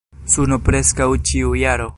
[0.35, 1.89] Suno preskaŭ ĉiu jaro.